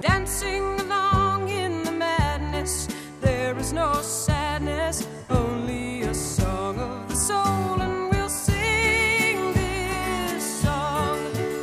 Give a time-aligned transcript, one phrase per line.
[0.00, 2.88] dancing along in the madness.
[3.20, 11.18] There is no sadness, only a song of the soul, and we'll sing this song.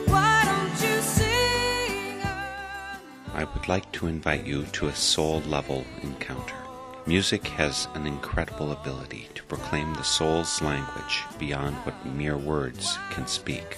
[0.05, 2.21] Why don't you sing?
[3.33, 6.55] I would like to invite you to a soul level encounter.
[7.07, 13.25] Music has an incredible ability to proclaim the soul's language beyond what mere words can
[13.25, 13.77] speak.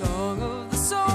[0.00, 1.10] Song of the soul.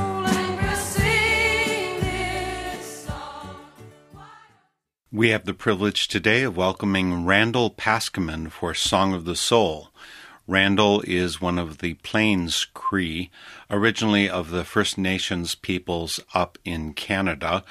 [5.11, 9.89] We have the privilege today of welcoming Randall Paskemin for Song of the Soul.
[10.45, 13.31] Randall is one of the Plains Cree,
[13.71, 17.63] originally of the First Nations peoples up in Canada,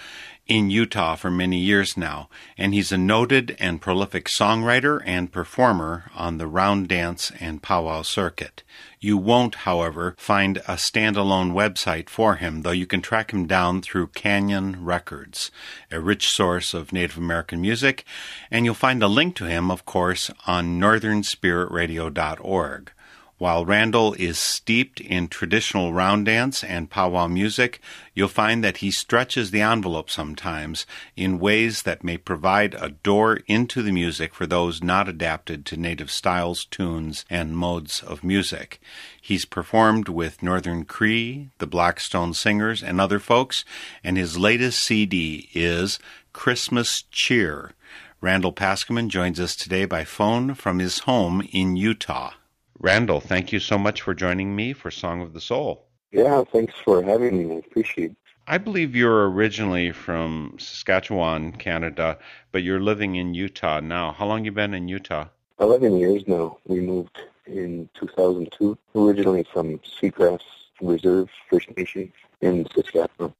[0.46, 2.28] in Utah for many years now,
[2.58, 8.02] and he's a noted and prolific songwriter and performer on the round dance and powwow
[8.02, 8.62] circuit.
[9.00, 13.82] You won't, however, find a standalone website for him, though you can track him down
[13.82, 15.50] through Canyon Records,
[15.90, 18.04] a rich source of Native American music,
[18.50, 22.90] and you'll find a link to him, of course, on northernspiritradio.org.
[23.36, 27.80] While Randall is steeped in traditional round dance and powwow music,
[28.14, 33.40] you'll find that he stretches the envelope sometimes in ways that may provide a door
[33.48, 38.80] into the music for those not adapted to native styles, tunes, and modes of music.
[39.20, 43.64] He's performed with Northern Cree, the Blackstone Singers, and other folks,
[44.04, 45.98] and his latest CD is
[46.32, 47.72] Christmas Cheer.
[48.20, 52.34] Randall Paskemin joins us today by phone from his home in Utah.
[52.80, 55.86] Randall, thank you so much for joining me for Song of the Soul.
[56.12, 57.54] Yeah, thanks for having me.
[57.56, 58.16] I appreciate it.
[58.46, 62.18] I believe you're originally from Saskatchewan, Canada,
[62.52, 64.12] but you're living in Utah now.
[64.12, 65.28] How long you been in Utah?
[65.60, 66.58] 11 years now.
[66.66, 70.42] We moved in 2002, originally from Sweetgrass
[70.80, 72.12] Reserve First Nation
[72.42, 73.32] in Saskatchewan.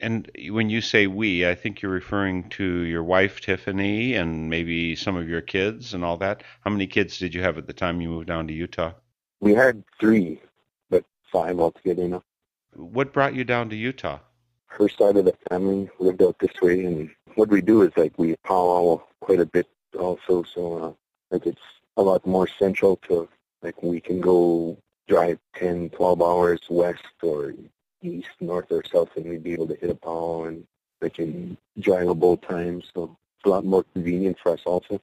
[0.00, 4.94] And when you say we, I think you're referring to your wife, Tiffany, and maybe
[4.94, 6.42] some of your kids and all that.
[6.60, 8.92] How many kids did you have at the time you moved down to Utah?
[9.40, 10.40] We had three,
[10.90, 12.22] but five altogether now.
[12.74, 14.20] What brought you down to Utah?
[14.66, 18.12] Her side of the family lived out this way, and what we do is like
[18.18, 19.66] we powwow quite a bit
[19.98, 20.92] also, so uh,
[21.30, 21.62] like it's
[21.96, 23.28] a lot more central to
[23.62, 24.78] like we can go
[25.08, 27.54] drive 10, 12 hours west or
[28.02, 30.66] east, north, or south, and we'd be able to hit a powwow and
[31.00, 32.84] we can drive both times.
[32.94, 35.00] So it's a lot more convenient for us also.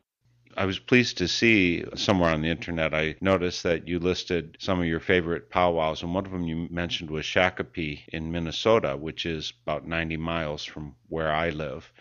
[0.57, 4.79] I was pleased to see somewhere on the internet, I noticed that you listed some
[4.79, 9.25] of your favorite powwows, and one of them you mentioned was Shakopee in Minnesota, which
[9.25, 11.91] is about 90 miles from where I live.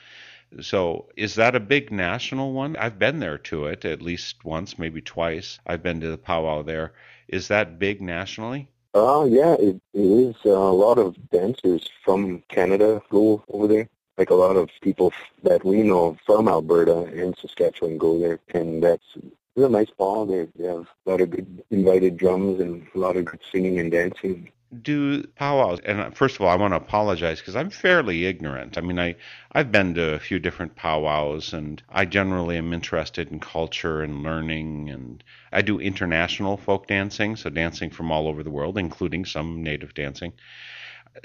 [0.60, 2.76] So, is that a big national one?
[2.76, 5.58] I've been there to it at least once, maybe twice.
[5.66, 6.92] I've been to the powwow there.
[7.26, 8.68] Is that big nationally?
[8.94, 10.36] Uh, yeah, it, it is.
[10.46, 13.88] Uh, a lot of dancers from Canada go over there.
[14.16, 15.12] Like a lot of people
[15.42, 20.26] that we know from Alberta and Saskatchewan go there, and that's it's a nice ball.
[20.26, 23.80] They, they have a lot of good invited drums and a lot of good singing
[23.80, 24.50] and dancing.
[24.82, 28.76] Do powwows and uh, first of all i want to apologize because i'm fairly ignorant.
[28.76, 29.14] I mean i
[29.52, 34.22] i've been to a few different powwows and i generally am interested in culture and
[34.22, 39.24] learning and i do international folk dancing so dancing from all over the world including
[39.24, 40.32] some native dancing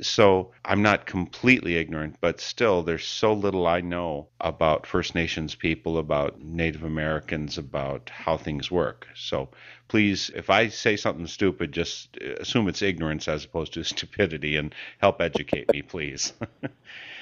[0.01, 5.55] so i'm not completely ignorant but still there's so little i know about first nations
[5.55, 9.50] people about native americans about how things work so
[9.89, 14.74] please, if I say something stupid, just assume it's ignorance as opposed to stupidity and
[15.00, 16.31] help educate me, please.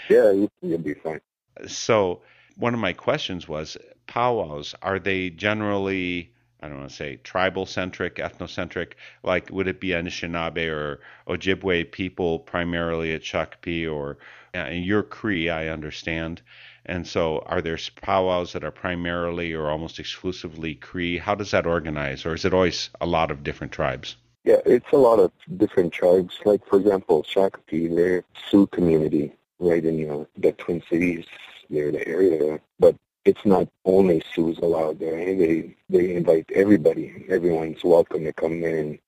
[0.09, 1.19] Yeah, you, you'll be fine.
[1.65, 2.21] so,
[2.55, 3.75] one of my questions was
[4.05, 6.31] powwows, are they generally,
[6.61, 8.93] I don't want to say tribal centric, ethnocentric?
[9.23, 14.17] Like, would it be Anishinaabe or Ojibwe people primarily at Shakopee or
[14.55, 16.41] uh, you're Cree, I understand.
[16.85, 21.17] And so, are there powwows that are primarily or almost exclusively Cree?
[21.17, 24.15] How does that organize, or is it always a lot of different tribes?
[24.45, 26.39] Yeah, it's a lot of different tribes.
[26.45, 31.25] Like, for example, Shakopee, Sioux community right in you know, the Twin Cities,
[31.69, 32.59] near the area.
[32.79, 32.95] But
[33.27, 35.19] it's not only Sioux allowed there.
[35.19, 35.35] eh?
[35.35, 37.25] They they invite everybody.
[37.29, 38.99] Everyone's welcome to come in and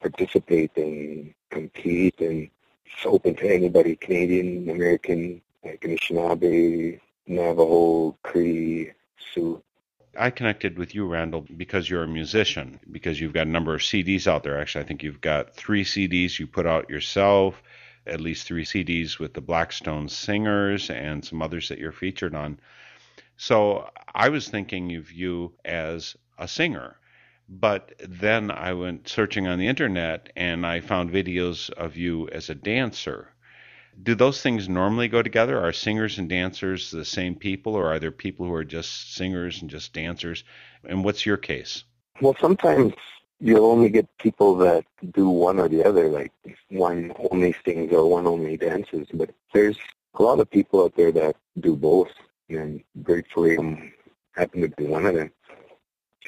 [0.00, 2.48] participate and compete, and
[2.84, 8.92] it's open to anybody, Canadian, American, like Anishinaabe, Navajo, Cree,
[9.32, 9.60] Sioux.
[10.16, 13.80] I connected with you, Randall, because you're a musician, because you've got a number of
[13.80, 14.60] CDs out there.
[14.60, 17.60] Actually, I think you've got three CDs you put out yourself,
[18.06, 22.58] at least three CDs with the Blackstone Singers, and some others that you're featured on.
[23.36, 26.96] So I was thinking of you as a singer.
[27.48, 32.50] But then I went searching on the internet and I found videos of you as
[32.50, 33.32] a dancer.
[34.02, 35.58] Do those things normally go together?
[35.60, 39.62] Are singers and dancers the same people, or are there people who are just singers
[39.62, 40.44] and just dancers?
[40.84, 41.84] And what's your case?
[42.20, 42.92] Well, sometimes
[43.40, 46.32] you'll only get people that do one or the other, like
[46.68, 49.06] one only sings or one only dances.
[49.14, 49.78] But there's
[50.14, 52.10] a lot of people out there that do both,
[52.48, 53.92] and gratefully I'm
[54.34, 55.30] happen to be one of them.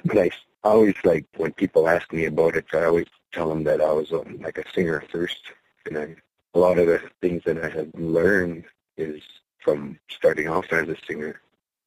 [0.04, 0.30] But I
[0.64, 4.12] always like when people ask me about it, I always tell them that I was
[4.12, 5.40] um, like a singer first,
[5.86, 6.16] and I
[6.54, 8.64] a lot of the things that I have learned
[8.96, 9.22] is
[9.58, 11.40] from starting off as a singer.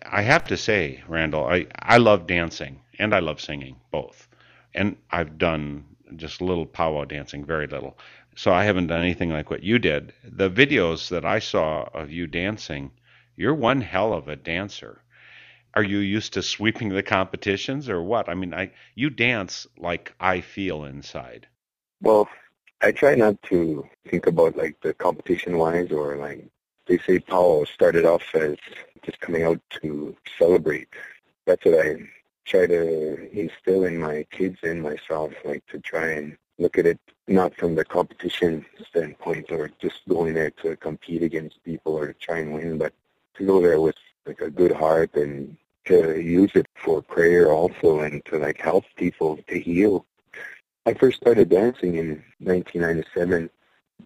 [0.06, 4.28] I have to say, Randall, I, I love dancing and I love singing both.
[4.74, 5.86] And I've done
[6.16, 7.98] just little powwow dancing, very little.
[8.36, 10.14] So I haven't done anything like what you did.
[10.24, 12.92] The videos that I saw of you dancing,
[13.42, 15.02] you're one hell of a dancer.
[15.74, 18.30] Are you used to sweeping the competitions or what?
[18.30, 21.48] I mean, I you dance like I feel inside.
[22.02, 22.30] Well,
[22.82, 26.46] I try not to think about like the competition wise or like
[26.86, 28.58] they say Powwow started off as
[29.04, 30.90] just coming out to celebrate.
[31.48, 31.96] That's what I
[32.46, 37.00] try to instill in my kids and myself, like to try and look at it
[37.28, 42.14] not from the competition standpoint or just going there to compete against people or to
[42.14, 42.94] try and win, but
[43.36, 43.96] to go there with
[44.26, 48.86] like a good heart and to use it for prayer also and to like help
[48.96, 50.06] people to heal
[50.86, 53.52] I first started dancing in 1997,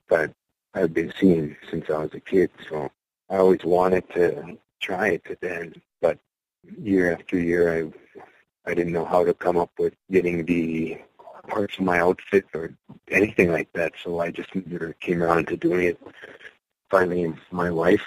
[0.09, 0.31] but
[0.73, 2.91] I've been singing since I was a kid, so
[3.29, 6.19] I always wanted to try it to dance, but
[6.77, 7.91] year after year I
[8.69, 10.97] I didn't know how to come up with getting the
[11.47, 12.73] parts of my outfit or
[13.09, 15.99] anything like that, so I just never came around to doing it.
[16.89, 18.05] Finally, my wife,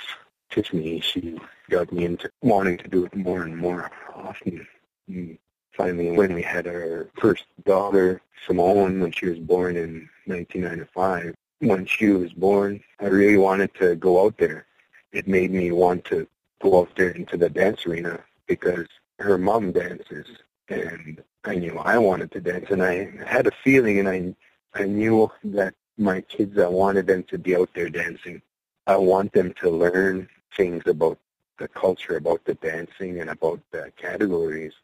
[0.51, 1.39] Tiffany, she
[1.71, 4.67] got me into wanting to do it more and more often
[5.11, 5.39] mm.
[5.73, 11.35] finally when we had our first daughter, Simone, when she was born in 1995.
[11.61, 14.67] When she was born, I really wanted to go out there.
[15.13, 16.27] It made me want to
[16.63, 18.87] go out there into the dance arena because
[19.19, 20.27] her mom dances
[20.69, 24.35] and I knew I wanted to dance and I had a feeling and I
[24.75, 28.43] I knew that my kids I wanted them to be out there dancing.
[28.87, 31.19] I want them to learn things about
[31.59, 34.75] the culture, about the dancing and about the categories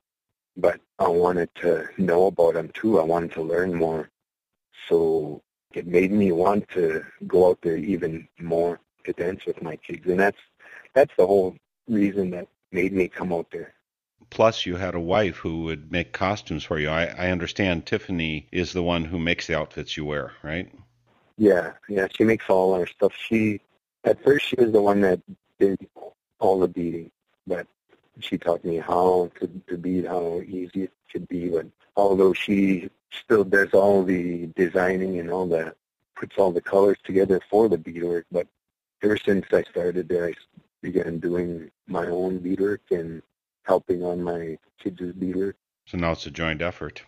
[0.56, 3.00] but I wanted to know about them too.
[3.00, 4.11] I wanted to learn more.
[4.88, 9.76] So it made me want to go out there even more to dance with my
[9.76, 10.06] kids.
[10.06, 10.38] And that's
[10.94, 11.56] that's the whole
[11.88, 13.75] reason that made me come out there.
[14.31, 16.88] Plus, you had a wife who would make costumes for you.
[16.88, 20.72] I, I understand Tiffany is the one who makes the outfits you wear, right?
[21.37, 22.08] Yeah, yeah.
[22.17, 23.12] She makes all our stuff.
[23.17, 23.60] She
[24.05, 25.20] at first she was the one that
[25.64, 25.88] did
[26.38, 27.11] all the beading,
[27.46, 27.66] but
[28.20, 31.49] she taught me how to, to bead, how easy it could be.
[31.49, 31.66] But
[31.96, 35.76] although she still does all the designing and all that,
[36.16, 38.27] puts all the colors together for the beadwork.
[38.31, 38.46] But
[39.03, 40.34] ever since I started there, I
[40.82, 43.22] began doing my own beadwork and
[43.65, 45.56] helping on my kids' beadwork.
[45.86, 47.03] So now it's a joint effort.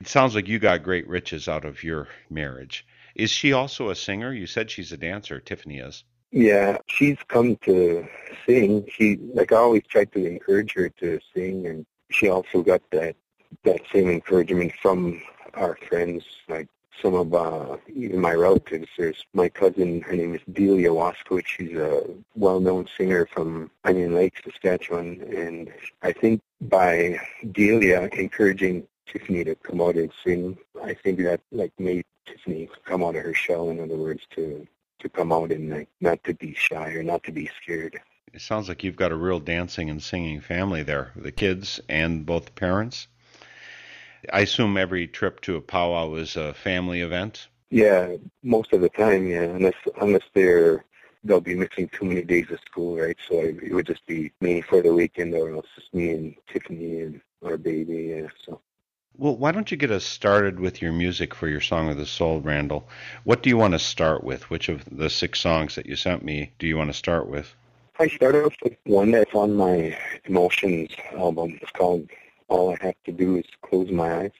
[0.00, 2.86] It sounds like you got great riches out of your marriage.
[3.14, 4.32] Is she also a singer?
[4.32, 5.40] You said she's a dancer.
[5.40, 6.04] Tiffany is.
[6.34, 8.08] Yeah, she's come to
[8.44, 8.88] sing.
[8.90, 13.14] She like I always tried to encourage her to sing, and she also got that
[13.62, 15.22] that same encouragement from
[15.54, 16.66] our friends, like
[17.00, 18.88] some of uh, even my relatives.
[18.98, 20.00] There's my cousin.
[20.00, 21.46] Her name is Delia Waskewitch.
[21.46, 22.02] She's a
[22.34, 25.72] well-known singer from Onion Lake, Saskatchewan, and
[26.02, 27.20] I think by
[27.52, 33.04] Delia encouraging Tiffany to come out and sing, I think that like made Tiffany come
[33.04, 33.70] out of her shell.
[33.70, 34.66] In other words, to
[35.04, 38.00] to come out and like, not to be shy or not to be scared.
[38.32, 42.26] It sounds like you've got a real dancing and singing family there, the kids and
[42.26, 43.06] both the parents.
[44.32, 47.46] I assume every trip to a powwow is a family event.
[47.70, 50.84] Yeah, most of the time, yeah, unless unless they're
[51.22, 53.16] they'll be missing too many days of school, right?
[53.28, 57.00] So it would just be me for the weekend, or else just me and Tiffany
[57.00, 58.14] and our baby.
[58.16, 58.60] Yeah, so
[59.16, 62.06] well, why don't you get us started with your music for your Song of the
[62.06, 62.88] Soul, Randall?
[63.22, 64.50] What do you want to start with?
[64.50, 67.54] Which of the six songs that you sent me do you want to start with?
[68.00, 71.58] I started off with one that's on my Emotions album.
[71.62, 72.10] It's called
[72.48, 74.32] All I Have to Do Is Close My Eyes.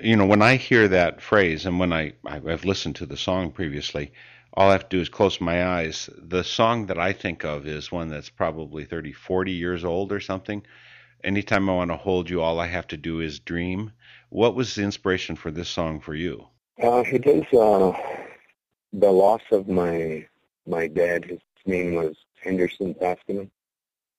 [0.00, 3.50] You know, when I hear that phrase, and when I I've listened to the song
[3.50, 4.12] previously,
[4.54, 6.08] all I have to do is close my eyes.
[6.16, 10.20] The song that I think of is one that's probably 30, 40 years old or
[10.20, 10.62] something.
[11.24, 13.92] Anytime I want to hold you, all I have to do is dream.
[14.32, 16.46] What was the inspiration for this song for you?
[16.82, 17.92] Uh, it is uh,
[18.90, 20.26] the loss of my
[20.66, 21.26] my dad.
[21.26, 23.50] His name was Henderson Paskemin.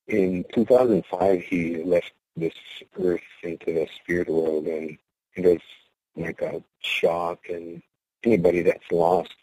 [0.05, 2.53] In 2005, he left this
[3.01, 5.00] earth into the spirit world, and
[5.34, 5.62] it was
[6.15, 7.50] like a shock.
[7.50, 7.82] And
[8.24, 9.34] anybody that's lost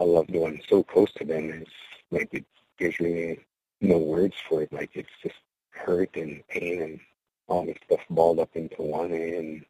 [0.00, 1.68] a loved one so close to them is
[2.10, 2.44] like it,
[2.80, 3.38] there's really
[3.80, 4.72] no words for it.
[4.72, 5.36] Like it's just
[5.70, 7.00] hurt and pain and
[7.46, 9.12] all this stuff balled up into one.
[9.12, 9.64] And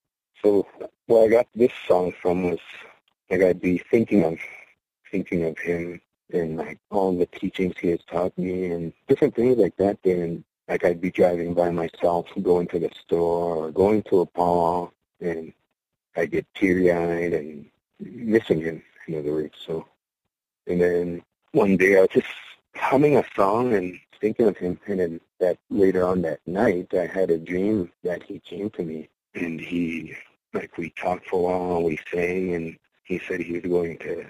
[0.46, 0.64] so
[1.06, 2.60] where I got this song from was
[3.28, 4.38] like I'd be thinking of
[5.10, 6.00] thinking of him
[6.32, 9.98] and like all the teachings he has taught me and different things like that.
[10.04, 14.26] And like I'd be driving by myself, going to the store or going to a
[14.26, 14.88] paw,
[15.20, 15.52] and
[16.16, 17.66] I get teary eyed and
[17.98, 18.82] missing him.
[19.08, 19.86] In other words, so.
[20.68, 21.22] And then
[21.52, 22.34] one day I was just
[22.76, 27.06] humming a song and thinking of him, and then that later on that night I
[27.06, 30.16] had a dream that he came to me and he
[30.56, 34.24] like we talked for a while, we sang, and he said he was going to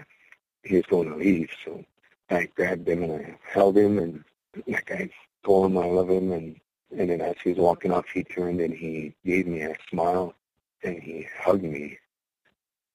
[0.64, 1.50] he was going to leave.
[1.64, 1.84] So
[2.30, 4.24] I grabbed him and I held him and
[4.66, 5.08] like I
[5.44, 6.60] told him I love him and
[6.96, 10.34] and then as he was walking off he turned and he gave me a smile
[10.82, 11.98] and he hugged me.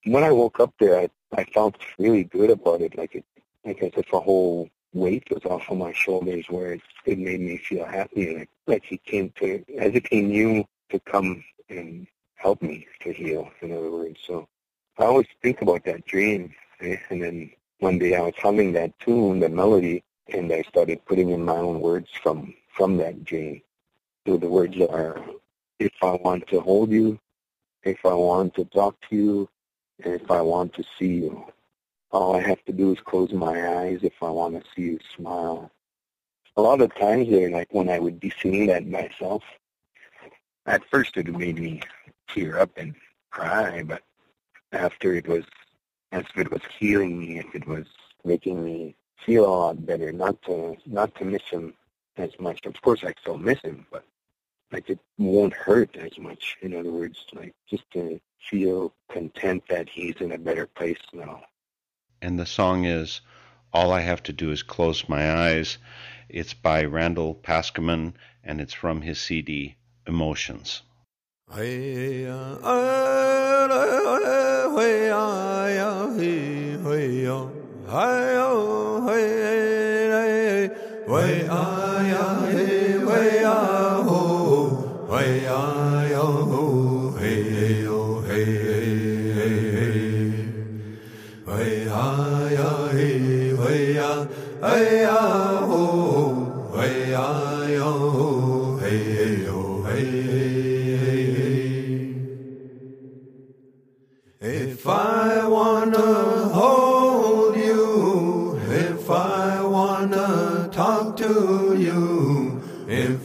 [0.05, 3.25] When I woke up there I I felt really good about it, like it
[3.65, 7.39] like as if a whole weight was off of my shoulders where it, it made
[7.39, 12.07] me feel happy like like he came to as if he knew to come and
[12.41, 14.19] help me to heal, in other words.
[14.25, 14.47] So
[14.97, 16.97] I always think about that dream eh?
[17.09, 21.29] and then one day I was humming that tune, the melody, and I started putting
[21.29, 23.61] in my own words from from that dream.
[24.25, 25.19] So the words are,
[25.79, 27.19] if I want to hold you,
[27.83, 29.49] if I want to talk to you,
[30.03, 31.45] and if I want to see you.
[32.11, 34.99] All I have to do is close my eyes if I want to see you
[35.15, 35.71] smile.
[36.57, 39.43] A lot of times there, like when I would be singing that myself,
[40.65, 41.81] at first it made me
[42.33, 42.95] tear up and
[43.29, 44.03] cry, but
[44.71, 45.43] after it was,
[46.11, 47.85] as if it was healing me, if it was
[48.23, 48.95] making me
[49.25, 51.73] feel a lot better, not to not to miss him
[52.17, 52.65] as much.
[52.65, 54.03] Of course, I still miss him, but
[54.71, 56.57] like it won't hurt as much.
[56.61, 61.43] In other words, like just to feel content that he's in a better place now.
[62.21, 63.21] And the song is
[63.73, 65.77] All I Have to Do Is Close My Eyes.
[66.29, 69.75] It's by Randall Paskemin and it's from his CD
[70.07, 70.81] Emotions.
[71.53, 73.75] 嘿呀，哎嘞，
[74.73, 77.49] 嘿呀呀，嘿嘿哟，
[77.91, 79.11] 哎哟，嘿
[80.07, 80.71] 嘞，
[81.05, 81.51] 嘿呀
[82.07, 82.15] 呀，
[82.53, 82.55] 嘿
[83.05, 83.47] 嘿呀
[84.05, 84.09] 呼，
[85.09, 85.49] 嘿呀
[86.13, 86.80] 哟。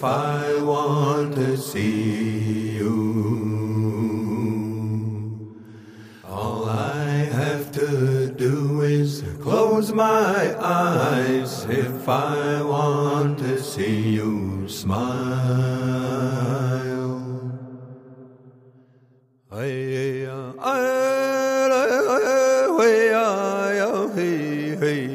[0.06, 2.94] I want to see you,
[6.25, 7.02] all I
[7.40, 14.96] have to do is close my eyes if I want to see you smile.
[19.50, 21.26] Hey, uh, hey,
[24.14, 25.08] hey, hey,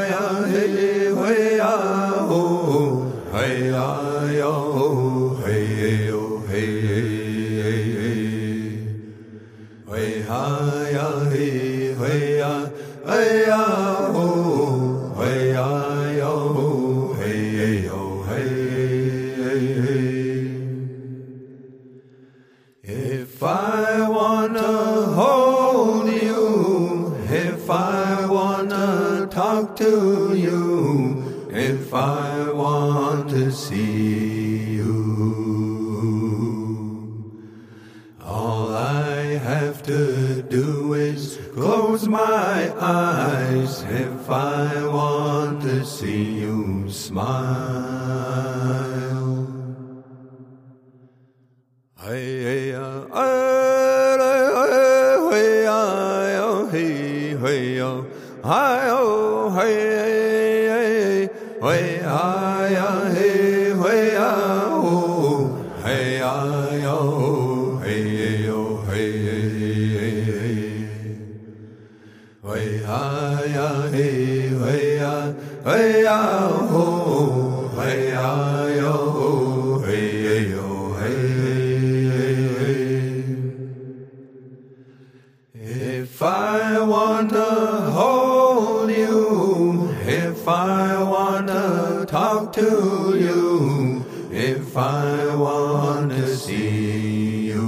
[95.45, 97.67] I wanna see you,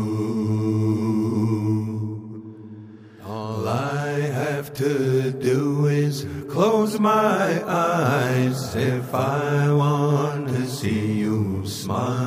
[3.26, 11.66] all I have to do is close my eyes if I want to see you
[11.66, 12.21] smile.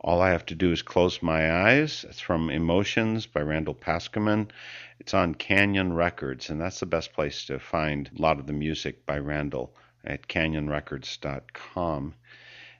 [0.00, 2.06] All I have to do is close my eyes.
[2.08, 4.50] It's from Emotions by Randall Paskemin.
[4.98, 8.54] It's on Canyon Records, and that's the best place to find a lot of the
[8.54, 12.14] music by Randall at canyonrecords.com.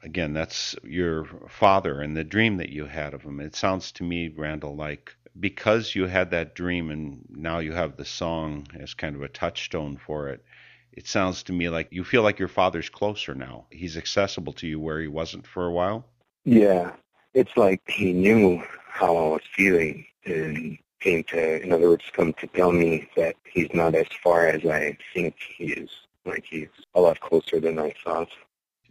[0.02, 3.38] Again, that's your father and the dream that you had of him.
[3.40, 7.96] It sounds to me, Randall, like because you had that dream and now you have
[7.96, 10.44] the song as kind of a touchstone for it,
[10.92, 13.66] it sounds to me like you feel like your father's closer now.
[13.70, 16.07] He's accessible to you where he wasn't for a while.
[16.44, 16.92] Yeah,
[17.35, 22.33] it's like he knew how I was feeling and came to, in other words, come
[22.35, 25.90] to tell me that he's not as far as I think he is.
[26.24, 28.29] Like he's a lot closer than I thought.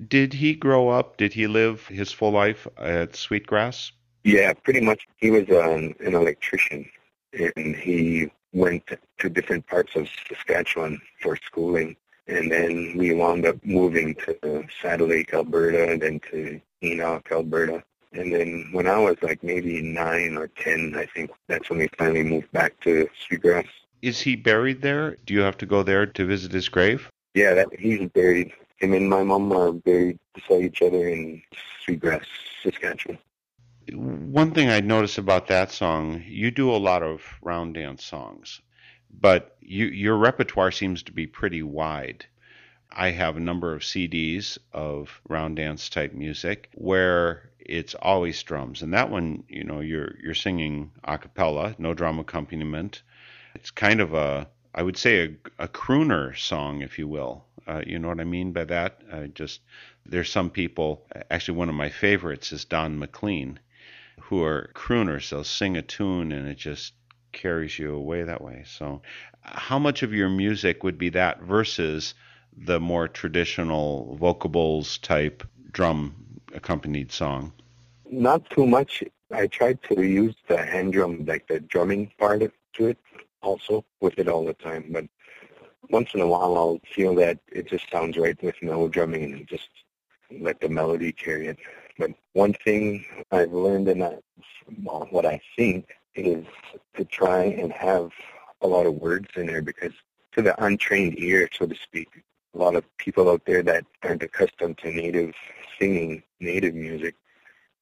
[0.07, 1.17] Did he grow up?
[1.17, 3.91] Did he live his full life at Sweetgrass?
[4.27, 5.07] Yeah, pretty much.
[5.15, 6.85] He was um, an electrician,
[7.31, 8.83] and he went
[9.19, 11.95] to different parts of Saskatchewan for schooling.
[12.27, 17.81] And then we wound up moving to Saddle Lake, Alberta, and then to Enoch, Alberta.
[18.11, 21.87] And then when I was like maybe nine or ten, I think that's when we
[21.97, 23.67] finally moved back to Sweetgrass.
[24.01, 25.15] Is he buried there?
[25.25, 27.09] Do you have to go there to visit his grave?
[27.33, 28.51] Yeah, that he's buried.
[28.75, 31.41] Him and my mom are buried beside each other in
[31.85, 32.25] Sweetgrass,
[32.61, 33.19] Saskatchewan.
[33.93, 38.62] One thing I noticed about that song, you do a lot of round dance songs,
[39.10, 42.26] but you, your repertoire seems to be pretty wide.
[42.91, 48.82] I have a number of CDs of round dance type music where it's always drums,
[48.82, 53.04] and that one, you know, you're you're singing a cappella, no drum accompaniment.
[53.56, 57.45] It's kind of a, I would say, a, a crooner song, if you will.
[57.67, 59.02] Uh, you know what I mean by that?
[59.12, 59.62] Uh, just
[60.06, 61.06] there's some people.
[61.30, 63.60] Actually, one of my favorites is Don McLean,
[64.19, 65.30] who are crooners.
[65.30, 66.93] They'll sing a tune, and it just
[67.32, 68.63] carries you away that way.
[68.65, 69.01] So,
[69.41, 72.13] how much of your music would be that versus
[72.56, 76.15] the more traditional vocables type drum
[76.53, 77.53] accompanied song?
[78.10, 79.03] Not too much.
[79.32, 82.97] I tried to use the hand drum, like the drumming part of to it,
[83.41, 84.86] also with it all the time.
[84.91, 85.06] But
[85.89, 89.47] once in a while, I'll feel that it just sounds right with no drumming, and
[89.47, 89.69] just
[90.32, 91.58] let the melody carry it.
[91.97, 94.17] But one thing I've learned, and I,
[94.83, 96.45] well, what I think is
[96.95, 98.12] to try and have
[98.62, 99.93] a lot of words in there because
[100.33, 102.10] to the untrained ear, so to speak,
[102.53, 105.33] a lot of people out there that aren't accustomed to native
[105.79, 107.15] singing, native music,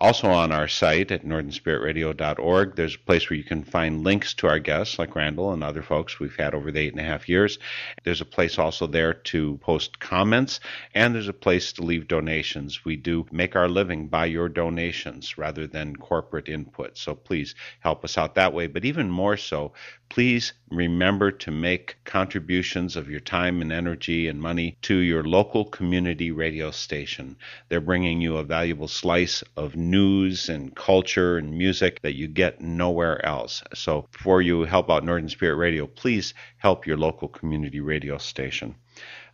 [0.00, 4.46] Also on our site at northernspiritradio.org, there's a place where you can find links to
[4.46, 7.28] our guests, like Randall and other folks we've had over the eight and a half
[7.28, 7.58] years.
[8.04, 10.60] There's a place also there to post comments,
[10.94, 12.84] and there's a place to leave donations.
[12.84, 16.96] We do make our living by your donations rather than corporate input.
[16.96, 18.68] So please help us out that way.
[18.68, 19.72] But even more so,
[20.08, 25.64] please remember to make contributions of your time and energy and money to your local
[25.64, 27.36] community radio station.
[27.68, 32.60] They're bringing you a valuable slice of news and culture and music that you get
[32.60, 33.62] nowhere else.
[33.74, 38.74] So before you help out Northern Spirit Radio, please help your local community radio station.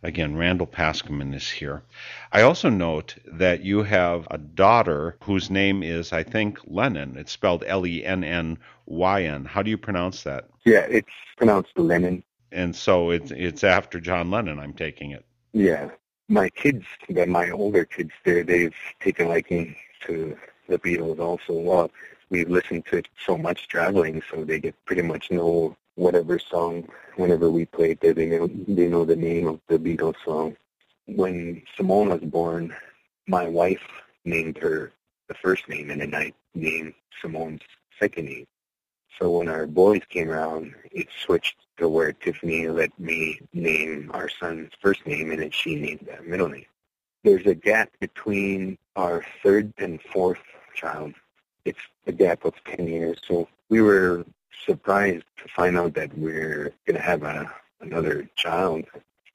[0.03, 1.83] Again, Randall Paskemin is here.
[2.31, 7.17] I also note that you have a daughter whose name is, I think, Lennon.
[7.17, 9.45] It's spelled L E N N Y N.
[9.45, 10.49] How do you pronounce that?
[10.65, 12.23] Yeah, it's pronounced Lennon.
[12.51, 14.59] And so it's it's after John Lennon.
[14.59, 15.25] I'm taking it.
[15.53, 15.89] Yeah,
[16.27, 21.53] my kids, my older kids, there, they've taken liking to the Beatles also.
[21.53, 21.91] Well,
[22.29, 26.87] we've listened to it so much traveling, so they get pretty much know whatever song
[27.15, 28.01] whenever we play it.
[28.01, 30.55] They know they know the name of the Beatles song.
[31.07, 32.73] When Simone was born,
[33.27, 33.85] my wife
[34.23, 34.91] named her
[35.27, 37.61] the first name, and then I named Simone's
[37.99, 38.47] second name.
[39.19, 44.29] So when our boys came around, it switched to where Tiffany let me name our
[44.29, 46.65] son's first name, and then she named the middle name.
[47.23, 50.43] There's a gap between our third and fourth
[50.75, 51.13] child.
[51.63, 53.19] It's a gap of 10 years.
[53.27, 54.25] So we were
[54.65, 57.51] surprised to find out that we're going to have a,
[57.81, 58.85] another child.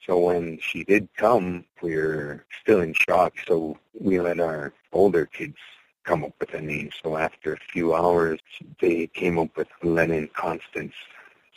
[0.05, 3.33] So when she did come, we were still in shock.
[3.47, 5.57] So we let our older kids
[6.03, 6.89] come up with a name.
[7.03, 8.39] So after a few hours,
[8.79, 10.93] they came up with Lennon Constance.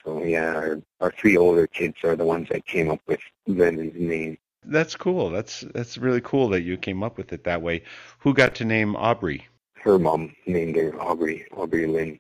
[0.05, 3.95] So yeah, our, our three older kids are the ones that came up with Lennon's
[3.97, 4.37] name.
[4.67, 5.31] That's cool.
[5.31, 7.83] That's that's really cool that you came up with it that way.
[8.21, 9.47] Who got to name Aubrey?
[9.75, 12.19] Her mom named her Aubrey, Aubrey Lynn.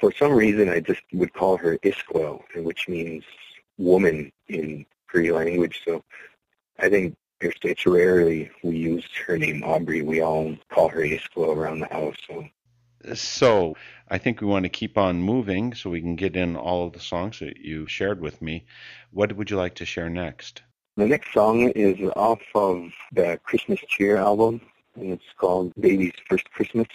[0.00, 3.24] For some reason, I just would call her Isquel, which means
[3.78, 5.82] woman in Cree language.
[5.84, 6.02] So
[6.78, 10.02] I think it's rarely we use her name Aubrey.
[10.02, 12.16] We all call her Isquel around the house.
[12.26, 12.46] So.
[13.14, 13.76] So
[14.08, 16.92] I think we want to keep on moving so we can get in all of
[16.92, 18.66] the songs that you shared with me.
[19.12, 20.62] What would you like to share next?
[20.96, 24.60] The next song is off of the Christmas Cheer album,
[24.94, 26.88] and it's called Baby's First Christmas.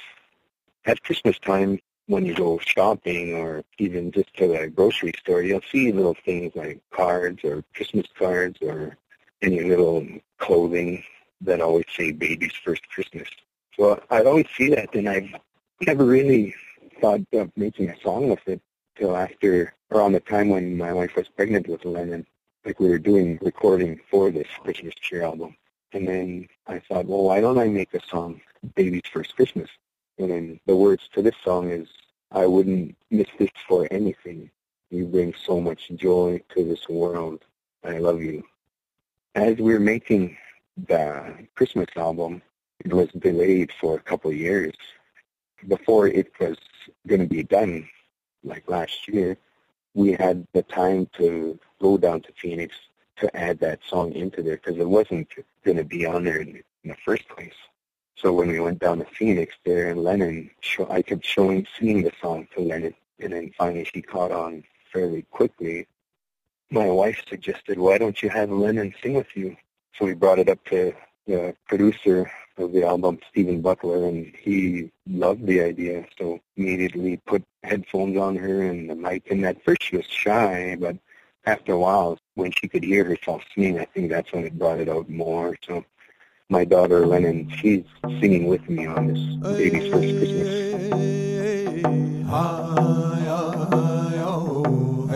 [0.85, 1.79] At Christmas time,
[2.11, 6.53] when you go shopping or even just to the grocery store, you'll see little things
[6.55, 8.97] like cards or Christmas cards or
[9.41, 10.05] any little
[10.37, 11.01] clothing
[11.39, 13.29] that always say baby's first Christmas.
[13.77, 15.29] So I'd always see that and I've
[15.79, 16.53] never really
[16.99, 18.61] thought of making a song with it
[18.97, 22.27] till after around the time when my wife was pregnant with Lennon
[22.65, 25.55] like we were doing recording for this Christmas Cheer album.
[25.93, 28.41] And then I thought, well, why don't I make a song,
[28.75, 29.69] Baby's First Christmas?
[30.29, 31.87] And the words to this song is,
[32.31, 34.51] I wouldn't miss this for anything.
[34.89, 37.43] You bring so much joy to this world.
[37.83, 38.43] I love you.
[39.35, 40.37] As we were making
[40.87, 42.41] the Christmas album,
[42.83, 44.73] it was delayed for a couple of years.
[45.67, 46.57] Before it was
[47.07, 47.87] going to be done,
[48.43, 49.37] like last year,
[49.93, 52.75] we had the time to go down to Phoenix
[53.17, 55.27] to add that song into there because it wasn't
[55.63, 57.53] going to be on there in, in, the first place.
[58.21, 60.51] So when we went down to Phoenix there and Lennon,
[60.89, 65.23] I kept showing, singing the song to Lennon, and then finally she caught on fairly
[65.31, 65.87] quickly.
[66.69, 69.57] My wife suggested, why don't you have Lennon sing with you?
[69.97, 70.93] So we brought it up to
[71.25, 76.05] the producer of the album, Stephen Butler, and he loved the idea.
[76.19, 79.31] So immediately put headphones on her and the mic.
[79.31, 80.95] And at first she was shy, but
[81.45, 84.79] after a while, when she could hear herself sing, I think that's when it brought
[84.79, 85.57] it out more.
[85.65, 85.83] So
[86.51, 87.85] my daughter Lennon, she's
[88.19, 89.19] singing with me on this
[89.57, 91.81] baby's first Christmas.
[92.27, 93.25] hi,
[94.19, 95.07] oh,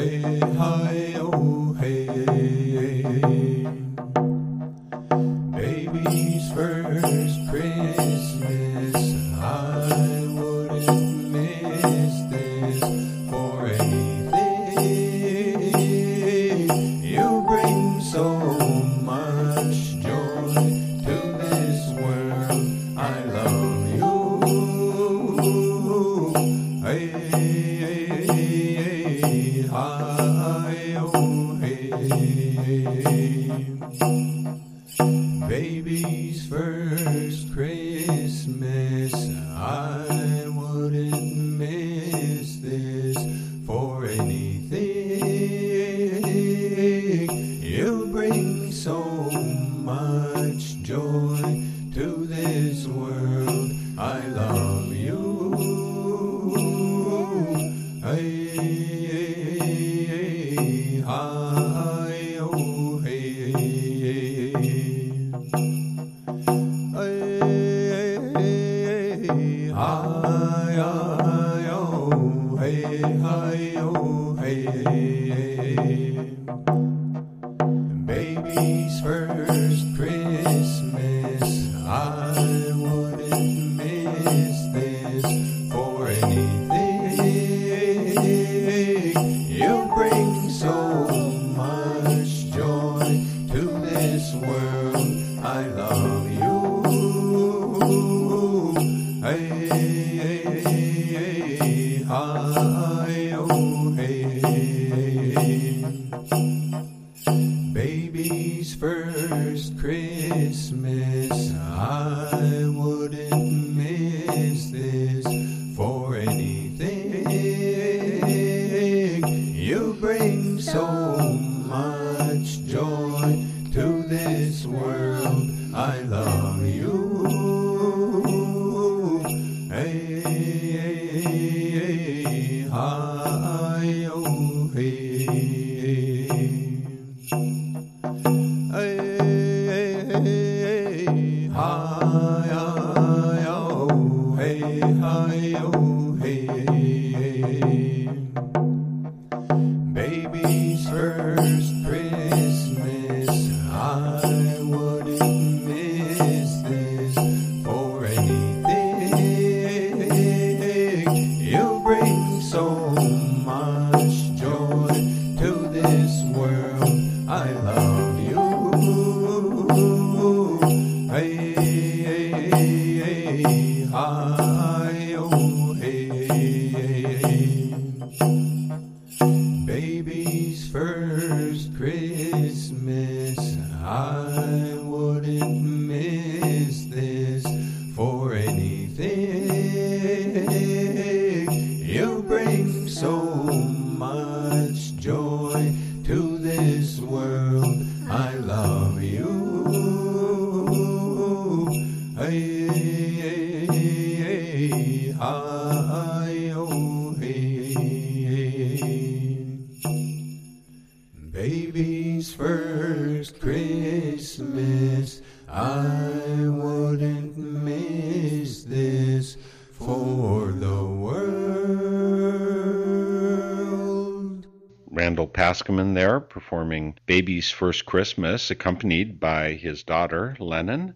[226.45, 230.93] performing Baby's First Christmas, accompanied by his daughter, Lennon.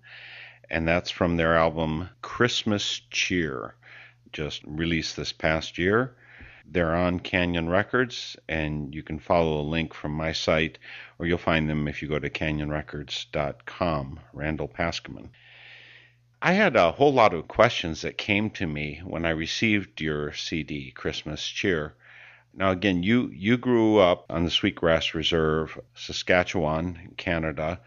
[0.70, 3.74] And that's from their album Christmas Cheer,
[4.32, 6.16] just released this past year.
[6.68, 10.78] They're on Canyon Records, and you can follow a link from my site,
[11.18, 14.20] or you'll find them if you go to canyonrecords.com.
[14.34, 15.30] Randall Paskemin.
[16.44, 20.32] I had a whole lot of questions that came to me when I received your
[20.32, 21.96] CD, Christmas Cheer.
[22.60, 27.80] Now, again, you, you grew up on the Sweetgrass Reserve, Saskatchewan, Canada.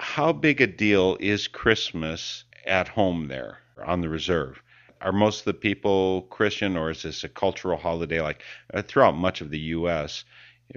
[0.00, 4.62] How big a deal is Christmas at home there on the reserve?
[5.02, 8.42] Are most of the people Christian, or is this a cultural holiday like
[8.72, 10.24] uh, throughout much of the U.S.,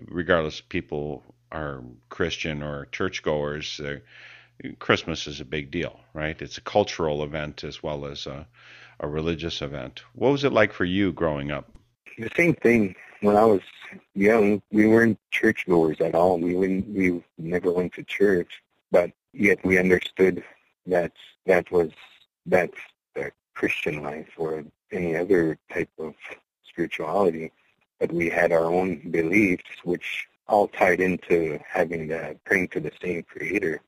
[0.08, 3.80] regardless people are Christian or churchgoers?
[3.80, 4.00] Uh,
[4.80, 6.42] Christmas is a big deal, right?
[6.42, 8.46] It's a cultural event as well as a,
[9.00, 10.02] a religious event.
[10.16, 11.72] What was it like for you growing up?
[12.18, 12.94] The same thing.
[13.22, 13.62] When I was
[14.16, 16.40] young, we weren't churchgoers at all.
[16.40, 20.44] We wouldn't, we never went to church, but yet we understood
[20.88, 21.12] that
[21.46, 21.92] that was
[22.46, 22.78] that's
[23.14, 26.16] the Christian life or any other type of
[26.64, 27.52] spirituality.
[28.00, 32.92] but we had our own beliefs, which all tied into having the praying to the
[33.02, 33.80] same Creator.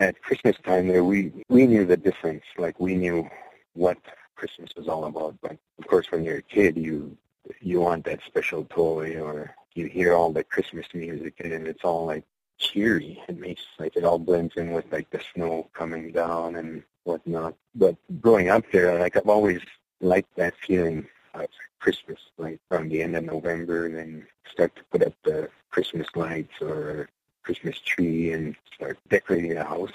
[0.00, 2.42] At Christmas time, there we we knew the difference.
[2.58, 3.30] Like we knew
[3.74, 3.96] what
[4.34, 5.36] Christmas was all about.
[5.40, 7.16] But of course, when you're a kid, you
[7.60, 12.06] you want that special toy, or you hear all the Christmas music, and it's all
[12.06, 12.24] like
[12.58, 13.22] cheery.
[13.28, 17.54] It makes like it all blends in with like the snow coming down and whatnot.
[17.74, 19.60] But growing up there, like I've always
[20.00, 21.46] liked that feeling of
[21.78, 26.08] Christmas, like from the end of November, and then start to put up the Christmas
[26.14, 27.08] lights or
[27.42, 29.92] Christmas tree and start decorating the house.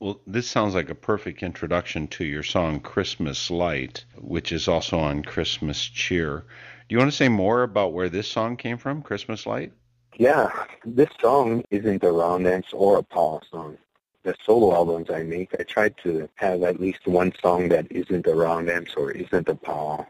[0.00, 4.96] Well, this sounds like a perfect introduction to your song Christmas Light, which is also
[4.96, 6.44] on Christmas Cheer.
[6.88, 9.72] Do you want to say more about where this song came from, Christmas Light?
[10.16, 10.52] Yeah,
[10.84, 13.76] this song isn't a round dance or a power song.
[14.22, 18.26] The solo albums I make, I try to have at least one song that isn't
[18.26, 20.06] a dance or isn't a power.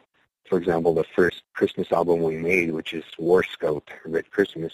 [0.50, 4.72] For example, the first Christmas album we made, which is War Scout, Red Christmas,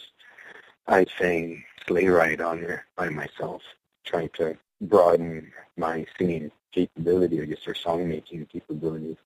[0.89, 3.63] I sang Sleigh Ride on there by myself,
[4.05, 9.17] trying to broaden my singing capability, I guess, or song-making capabilities.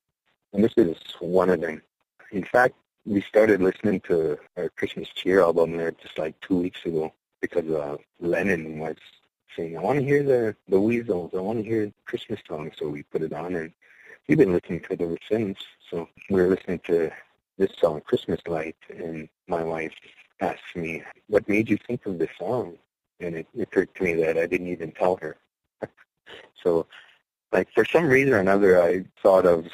[0.53, 1.83] And this is one of them.
[2.33, 6.85] In fact, we started listening to our Christmas Cheer album there just like two weeks
[6.85, 8.97] ago because uh, Lennon was
[9.57, 11.33] saying, I want to hear the, the Weasels.
[11.35, 12.75] I want to hear Christmas songs.
[12.79, 13.73] So we put it on, and
[14.27, 15.59] we've been listening to it ever since.
[15.91, 17.11] So we were listening to
[17.57, 19.95] this song, Christmas Light, and my wife
[20.41, 22.77] asked me, what made you think of this song?
[23.21, 25.37] And it, it occurred to me that I didn't even tell her.
[26.63, 26.87] so,
[27.53, 29.67] like, for some reason or another, I thought of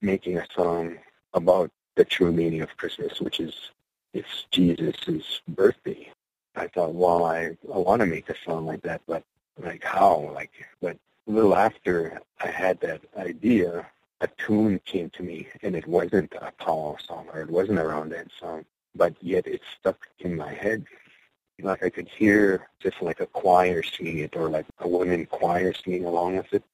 [0.00, 0.98] making a song
[1.34, 3.70] about the true meaning of Christmas, which is
[4.12, 6.10] it's Jesus' birthday.
[6.54, 9.24] I thought, well, I, I want to make a song like that, but
[9.58, 10.30] like how?
[10.34, 10.50] Like,
[10.80, 13.86] but a little after I had that idea,
[14.20, 17.84] a tune came to me, and it wasn't a power song or it wasn't a
[17.84, 20.84] round song, but yet it stuck in my head.
[21.62, 25.72] Like I could hear just like a choir singing it, or like a women choir
[25.72, 26.64] singing along with it.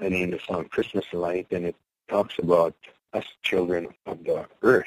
[0.00, 1.76] I named the song Christmas Light, and it
[2.08, 2.74] talks about
[3.12, 4.86] us children of the earth,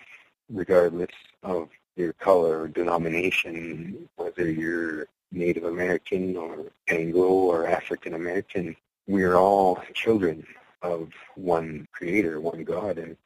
[0.50, 1.12] regardless
[1.44, 8.76] of your color or denomination, whether you're Native American or Anglo or African American,
[9.08, 10.46] we're all children
[10.82, 13.18] of one creator, one God, and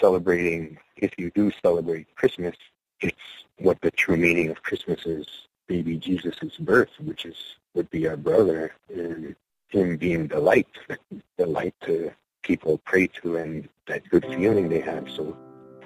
[0.00, 2.54] celebrating, if you do celebrate Christmas,
[3.00, 3.16] it's
[3.58, 5.26] what the true meaning of Christmas is,
[5.66, 7.36] baby Jesus' birth, which is
[7.74, 9.34] would be our brother, and
[9.68, 10.68] him being the light,
[11.36, 15.10] the light to people pray to and that good feeling they have.
[15.10, 15.36] So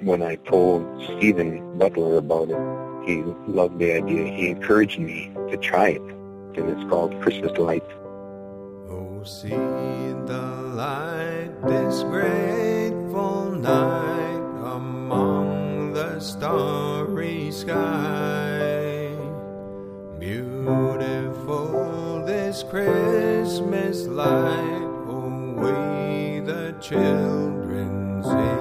[0.01, 4.31] when I told Stephen Butler about it, he loved the idea.
[4.31, 7.85] He encouraged me to try it, and it's called Christmas Light.
[8.91, 10.43] Oh, see the
[10.75, 18.58] light this grateful night among the starry sky.
[20.29, 24.85] Beautiful this Christmas light,
[25.57, 28.58] we the children sing.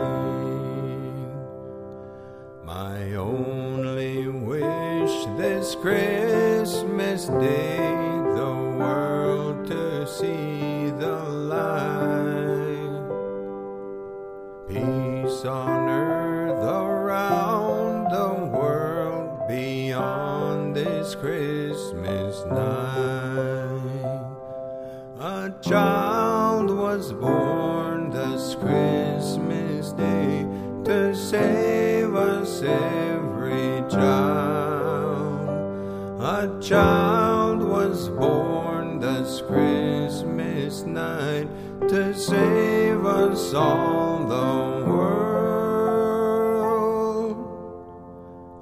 [36.67, 41.47] Child was born this Christmas night
[41.87, 45.37] to save us all the world.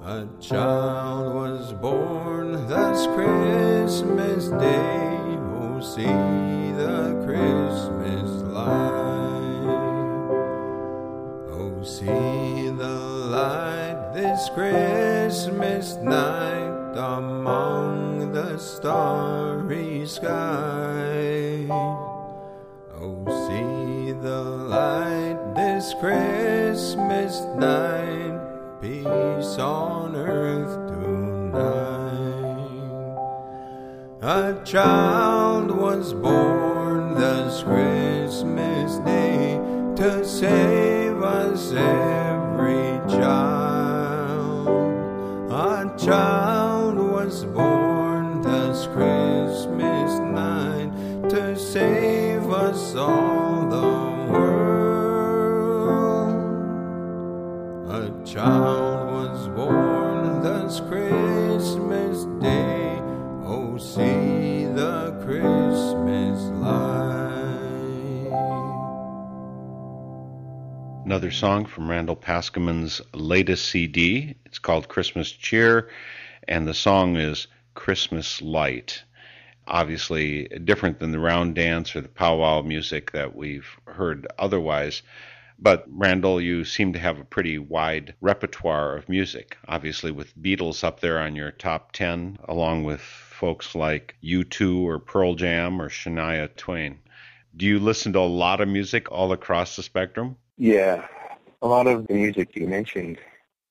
[0.03, 5.17] A child was born this Christmas day.
[5.57, 9.65] Oh, see the Christmas light.
[11.57, 12.99] Oh, see the
[13.33, 16.34] light this Christmas night
[18.65, 21.67] starry sky.
[22.99, 31.45] Oh, see the light this Christmas night, peace on earth tonight.
[34.23, 39.59] A child was born this Christmas day
[39.95, 42.34] to save us every
[52.95, 54.71] the world.
[57.91, 59.05] A child
[60.65, 62.99] It's Christmas Day.
[63.43, 66.75] Oh, see the Christmas light.
[71.05, 74.35] Another song from Randall Paskemin's latest CD.
[74.45, 75.89] It's called Christmas Cheer,
[76.47, 79.03] and the song is Christmas Light.
[79.67, 85.01] Obviously, different than the round dance or the powwow music that we've heard otherwise.
[85.57, 89.57] But Randall, you seem to have a pretty wide repertoire of music.
[89.67, 94.99] Obviously, with Beatles up there on your top 10, along with folks like U2 or
[94.99, 96.99] Pearl Jam or Shania Twain.
[97.55, 100.35] Do you listen to a lot of music all across the spectrum?
[100.57, 101.07] Yeah,
[101.61, 103.17] a lot of the music you mentioned,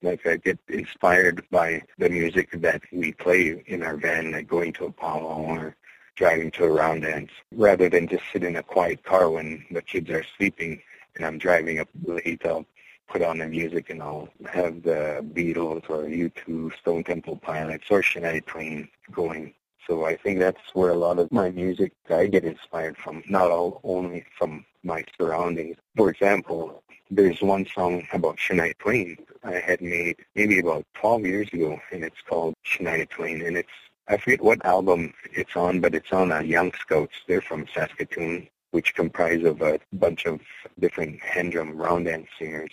[0.03, 4.73] like I get inspired by the music that we play in our van, like going
[4.75, 5.77] to a powwow or
[6.17, 9.83] driving to a round dance, rather than just sit in a quiet car when the
[9.83, 10.81] kids are sleeping
[11.17, 12.67] and I'm driving up late, I'll
[13.09, 18.03] put on the music and I'll have the Beatles or U2, Stone Temple Pilots, or
[18.03, 19.55] Shania Twain going.
[19.87, 23.51] So I think that's where a lot of my music I get inspired from, not
[23.51, 25.77] all only from my surroundings.
[25.97, 31.49] For example, there's one song about Shania Twain I had made maybe about 12 years
[31.53, 33.69] ago, and it's called Shania Twain, and it's
[34.09, 37.15] I forget what album it's on, but it's on a Young Scouts.
[37.27, 40.41] They're from Saskatoon, which comprise of a bunch of
[40.79, 42.73] different hand drum round dance singers,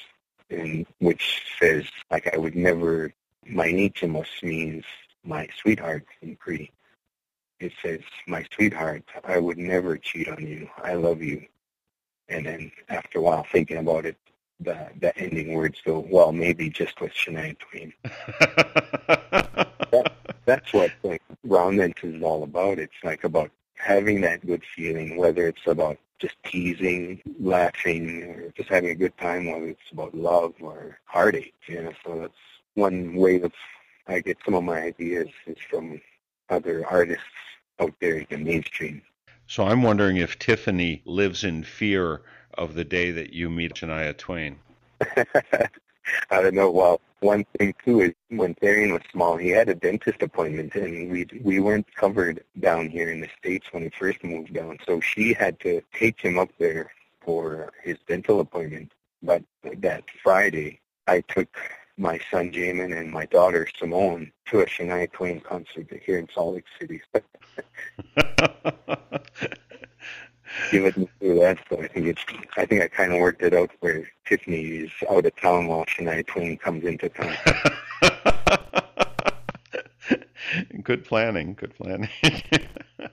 [0.49, 3.13] and which says like I would never.
[3.47, 4.83] My Nichimos means
[5.23, 6.71] my sweetheart in Cree.
[7.59, 10.69] It says my sweetheart, I would never cheat on you.
[10.83, 11.45] I love you.
[12.29, 14.17] And then after a while thinking about it,
[14.59, 17.93] the the ending words go, well, maybe just with Shania Twain.
[19.91, 20.13] that,
[20.45, 22.79] that's what like round is all about.
[22.79, 28.69] It's like about having that good feeling, whether it's about just teasing, laughing, or just
[28.69, 31.53] having a good time, whether it's about love or heartache.
[31.67, 32.33] You know, so that's
[32.75, 33.51] one way that
[34.07, 35.99] I get some of my ideas is from
[36.49, 37.23] other artists
[37.79, 39.01] out there in the mainstream.
[39.47, 42.21] So I'm wondering if Tiffany lives in fear
[42.53, 44.59] of the day that you meet Shania Twain.
[46.29, 46.71] I don't know.
[46.71, 51.11] Well, one thing too is when Therian was small, he had a dentist appointment, and
[51.11, 54.77] we we weren't covered down here in the states when he first moved down.
[54.85, 56.91] So she had to take him up there
[57.21, 58.91] for his dental appointment.
[59.21, 59.43] But
[59.77, 61.55] that Friday, I took
[61.97, 66.55] my son Jamin and my daughter Simone to a Shania Twain concert here in Salt
[66.55, 67.01] Lake City.
[70.69, 72.23] he wouldn't do that, so I think it's.
[72.57, 75.85] I think I kind of worked it out where Tiffany is out of town while
[75.85, 77.35] Shania Twain comes into town.
[80.83, 81.53] good planning.
[81.53, 82.09] Good planning.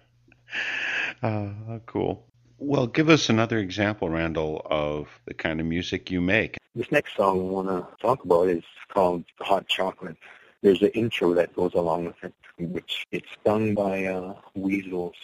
[1.22, 2.24] uh, cool.
[2.58, 6.56] Well, give us another example, Randall, of the kind of music you make.
[6.74, 10.16] This next song I want to talk about is called Hot Chocolate.
[10.62, 15.14] There's an intro that goes along with it, which it's sung by uh, Weasels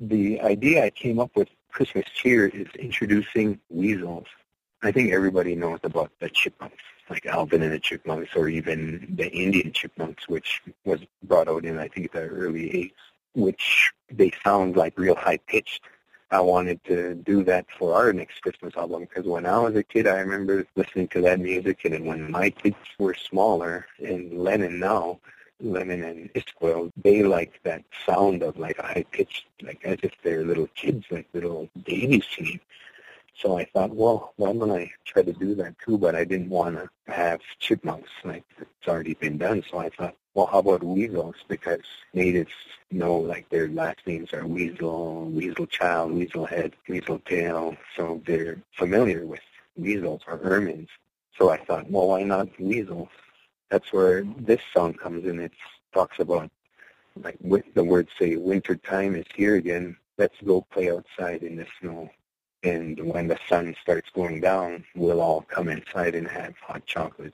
[0.00, 4.26] the idea I came up with Christmas cheer is introducing weasels.
[4.82, 9.30] I think everybody knows about the chipmunks, like Alvin and the Chipmunks, or even the
[9.30, 12.92] Indian chipmunks, which was brought out in I think the early '80s,
[13.34, 15.82] which they sound like real high pitched.
[16.32, 19.82] I wanted to do that for our next Christmas album because when I was a
[19.82, 24.78] kid, I remember listening to that music, and when my kids were smaller, and Lennon
[24.78, 25.20] now,
[25.60, 30.12] Lemon and Isquel, they like that sound of like a high pitched, like as if
[30.22, 32.60] they're little kids, like little babies singing.
[33.36, 35.96] So I thought, well, why don't I try to do that too?
[35.96, 39.62] But I didn't want to have chipmunks, like it's already been done.
[39.70, 41.36] So I thought, well, how about weasels?
[41.48, 41.80] Because
[42.12, 42.52] natives
[42.90, 47.76] know like their last names are Weasel, Weasel Child, Weasel Head, Weasel Tail.
[47.96, 49.40] So they're familiar with
[49.76, 50.88] weasels or ermines.
[51.38, 53.08] So I thought, well, why not weasels?
[53.70, 55.40] That's where this song comes in.
[55.40, 55.52] It
[55.94, 56.50] talks about
[57.16, 59.96] like with the words say winter time is here again.
[60.18, 62.10] Let's go play outside in the snow.
[62.62, 67.32] And when the sun starts going down, we'll all come inside and have hot chocolate.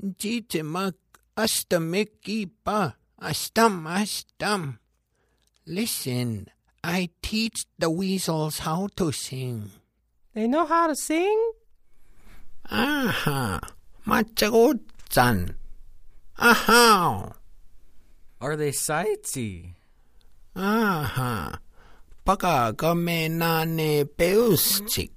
[0.00, 0.94] Jitimak
[1.36, 4.78] astamikipa astam astam.
[5.66, 6.48] Listen,
[6.84, 9.70] I teach the weasels how to sing.
[10.34, 11.52] They know how to sing?
[12.70, 13.60] Aha,
[14.06, 14.80] machagot
[15.10, 15.56] Son.
[16.38, 17.32] Aha!
[18.40, 19.74] Are they sightsy?
[20.54, 21.58] Aha.
[22.24, 22.74] Paka
[23.66, 25.10] ne peuschik.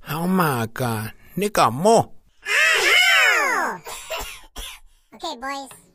[0.00, 2.12] How maka nika mo.
[5.18, 5.87] Okay, boys.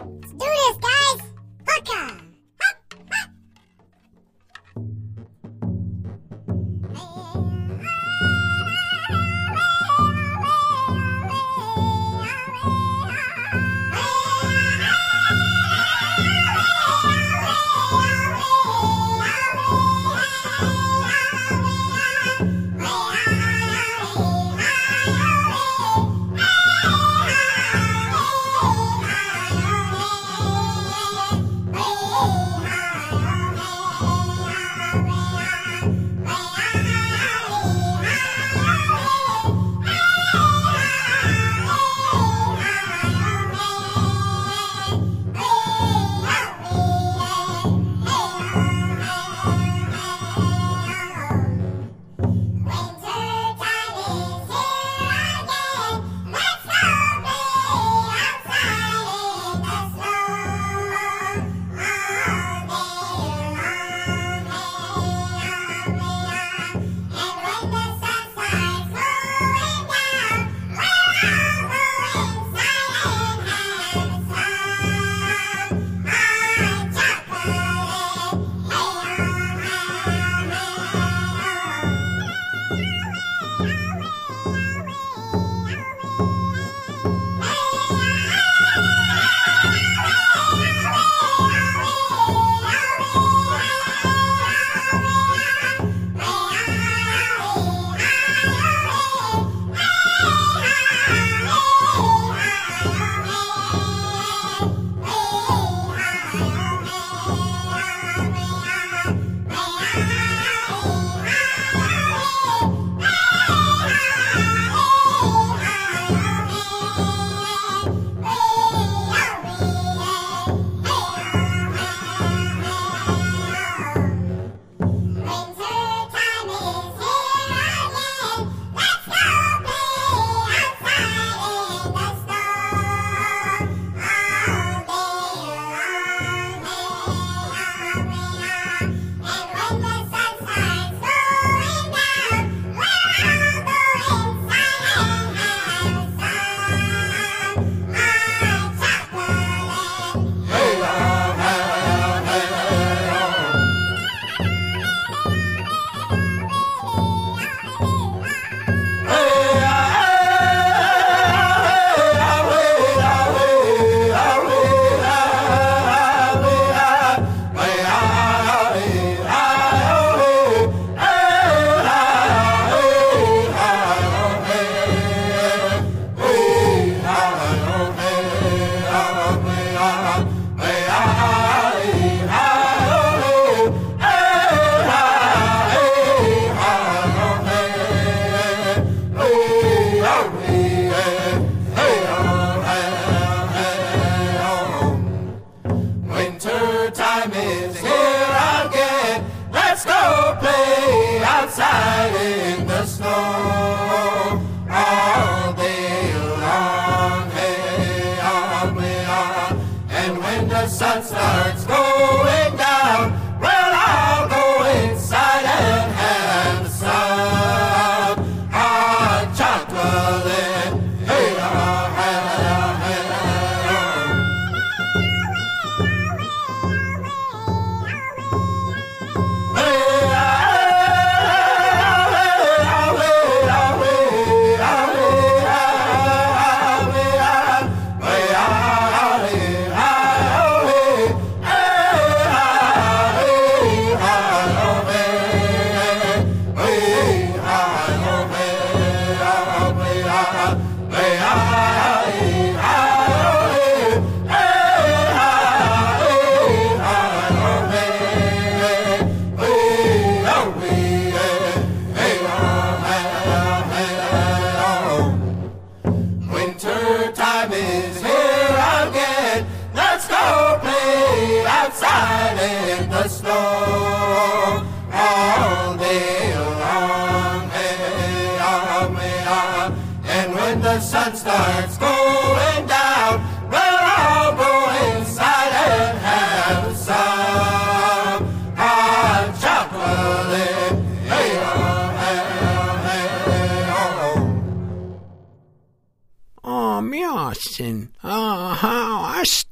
[201.56, 202.63] silent.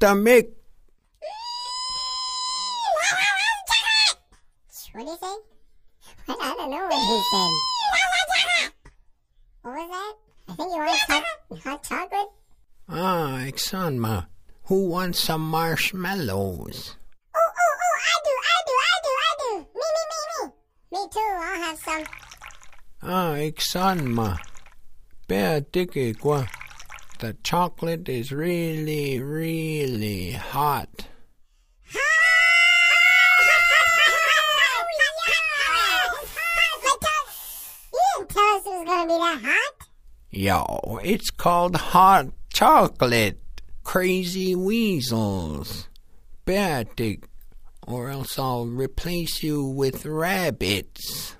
[0.02, 0.49] Astamik.
[4.93, 5.36] What did he say?
[6.41, 7.52] I don't know what he said.
[9.62, 10.14] What was that?
[10.49, 11.24] I think you want hot,
[11.64, 12.30] hot chocolate?
[12.89, 14.28] Ah, Exanma.
[14.66, 16.95] Who wants some marshmallows?
[17.36, 19.52] Oh, oh, oh, I do, I do, I do, I do.
[19.76, 20.52] Me, me, me, me.
[20.91, 22.04] Me too, I'll have some.
[23.04, 24.38] Ah, Exanma.
[25.28, 25.62] Bear
[26.20, 26.47] kwa.
[27.22, 31.05] The chocolate is really, really hot.
[31.86, 31.99] It
[33.38, 35.03] was gonna be
[38.88, 39.88] that hot.
[40.32, 43.38] Yo, it's called hot chocolate.
[43.84, 45.89] Crazy weasels.
[46.45, 46.86] Bear
[47.86, 51.36] or else I'll replace you with rabbits.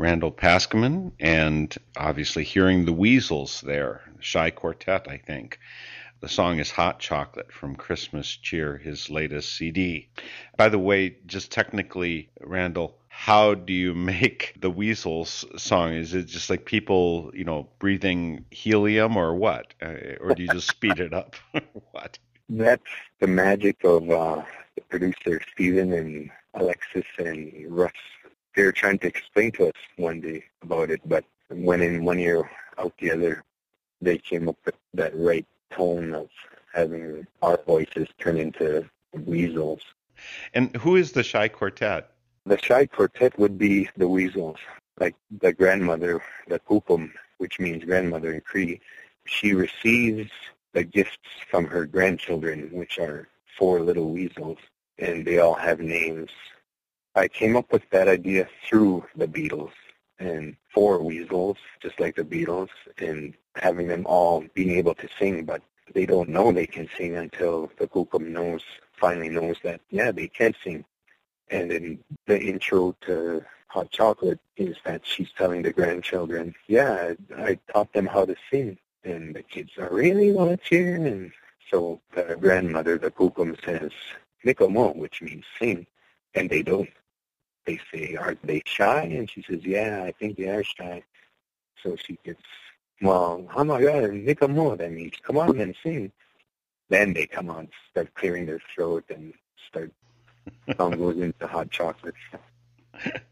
[0.00, 5.58] Randall Paskemin, and obviously hearing the Weasels there, Shy Quartet, I think.
[6.20, 10.08] The song is Hot Chocolate from Christmas Cheer, his latest CD.
[10.56, 15.92] By the way, just technically, Randall, how do you make the Weasels song?
[15.92, 19.74] Is it just like people, you know, breathing helium or what?
[19.82, 21.36] Uh, or do you just speed it up?
[21.90, 22.18] what?
[22.48, 22.82] That's
[23.20, 24.42] the magic of uh,
[24.76, 27.92] the producer Steven and Alexis and Russ.
[28.54, 32.18] They were trying to explain to us one day about it, but when in one
[32.18, 33.44] ear out the other,
[34.00, 36.28] they came up with that right tone of
[36.72, 39.82] having our voices turn into weasels.
[40.54, 42.10] And who is the Shy Quartet?
[42.46, 44.58] The Shy Quartet would be the weasels,
[44.98, 48.80] like the grandmother, the Kukum, which means grandmother in Cree.
[49.26, 50.30] She receives
[50.72, 53.28] the gifts from her grandchildren, which are
[53.58, 54.58] four little weasels,
[54.98, 56.30] and they all have names.
[57.14, 59.72] I came up with that idea through the Beatles
[60.20, 65.44] and four weasels, just like the Beatles, and having them all being able to sing,
[65.44, 70.12] but they don't know they can sing until the Kukum knows, finally knows that, yeah,
[70.12, 70.84] they can sing.
[71.50, 77.58] And then the intro to Hot Chocolate is that she's telling the grandchildren, yeah, I,
[77.72, 78.78] taught them how to sing.
[79.02, 80.76] And the kids are really want to.
[80.76, 81.32] And
[81.70, 83.90] so the grandmother, the Kukum, says,
[84.44, 85.86] Nikomo, which means sing.
[86.34, 86.88] And they don't.
[87.66, 89.02] They say, are they shy?
[89.02, 91.02] And she says, yeah, I think they are shy.
[91.82, 92.42] So she gets,
[93.02, 96.12] well, oh my God, Nikomo, that means come on and sing.
[96.88, 99.32] Then they come on, start clearing their throat and
[99.68, 99.92] start,
[100.76, 102.14] song goes into hot chocolate.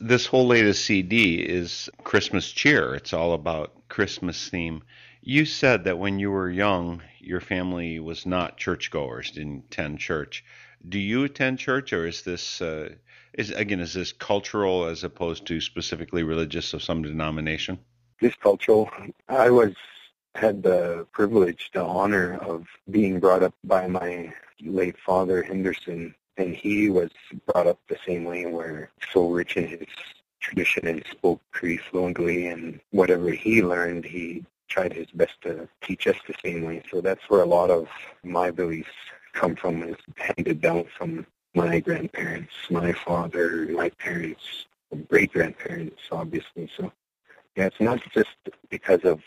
[0.00, 2.94] This whole latest CD is Christmas cheer.
[2.96, 4.82] It's all about Christmas theme.
[5.22, 10.44] You said that when you were young, your family was not churchgoers, didn't attend church.
[10.86, 12.96] Do you attend church, or is this uh,
[13.34, 17.78] is again is this cultural as opposed to specifically religious of some denomination?
[18.20, 18.90] This cultural,
[19.28, 19.74] I was
[20.34, 24.32] had the privilege, the honor of being brought up by my
[24.62, 27.10] late father Henderson, and he was
[27.46, 29.86] brought up the same way, where so rich in his
[30.40, 36.06] tradition and spoke Cree fluently, and whatever he learned, he tried his best to teach
[36.06, 36.82] us the same way.
[36.90, 37.88] So that's where a lot of
[38.24, 38.90] my beliefs
[39.32, 44.66] come from, is handed down from my grandparents, my father, my parents,
[45.08, 46.70] great grandparents, obviously.
[46.76, 46.92] So
[47.56, 48.36] yeah, it's not just
[48.70, 49.20] because of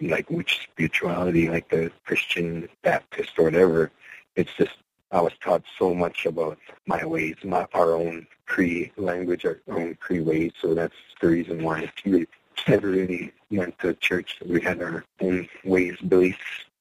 [0.00, 3.90] like which spirituality, like the Christian, Baptist, or whatever.
[4.36, 4.76] It's just
[5.12, 9.96] I was taught so much about my ways, my our own Cree language, our own
[9.96, 10.52] Cree ways.
[10.60, 12.26] So that's the reason why we
[12.68, 14.38] never really went to church.
[14.46, 16.38] We had our own ways, beliefs,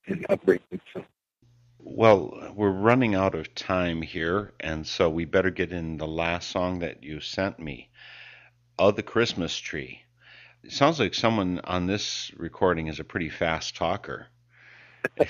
[0.07, 0.81] and upbringing.
[0.93, 1.03] So.
[1.91, 6.51] Well, we're running out of time here, and so we better get in the last
[6.51, 7.89] song that you sent me,
[8.77, 10.03] "Of the Christmas Tree."
[10.63, 14.27] It sounds like someone on this recording is a pretty fast talker.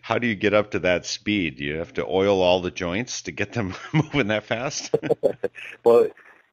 [0.00, 1.56] How do you get up to that speed?
[1.56, 4.96] Do you have to oil all the joints to get them moving that fast?
[5.84, 6.08] well,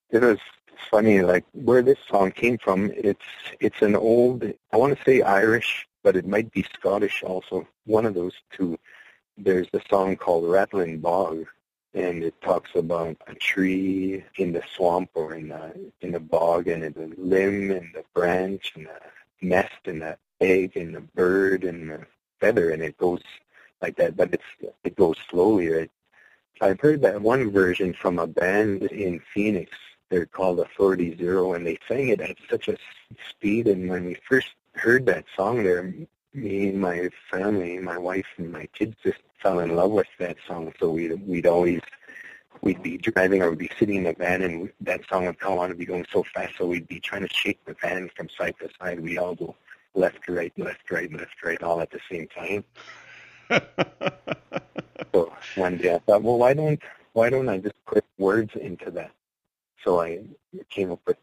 [0.10, 0.38] it was
[0.92, 2.92] funny, like where this song came from.
[2.94, 3.26] It's
[3.62, 4.44] it's an old,
[4.74, 7.68] I want to say Irish, but it might be Scottish also.
[7.86, 8.78] One of those two.
[9.38, 11.46] There's a song called Rattling Bog,
[11.94, 16.68] and it talks about a tree in the swamp or in the in the bog,
[16.68, 21.64] and the limb and the branch and the nest and the egg and the bird
[21.64, 22.06] and the
[22.40, 23.22] feather, and it goes
[23.82, 25.92] like that, but it's it goes slowly, right?
[26.62, 29.72] I've heard that one version from a band in Phoenix.
[30.10, 32.78] They're called Authority Zero, and they sang it at such a
[33.30, 33.68] speed.
[33.68, 35.94] And when we first heard that song, there,
[36.34, 40.38] me and my family, my wife and my kids, just fell in love with that
[40.48, 40.74] song.
[40.80, 41.82] So we'd we'd always
[42.62, 45.58] we'd be driving or we'd be sitting in the van, and that song would come
[45.58, 46.58] on and be going so fast.
[46.58, 49.00] So we'd be trying to shake the van from side to side.
[49.00, 49.56] We all go
[49.94, 52.64] left, right, left, right, left, right, all at the same time.
[55.14, 56.82] so one day I thought, well, why don't
[57.14, 59.12] why don't I just put words into that?
[59.84, 60.22] So I
[60.70, 61.18] came up with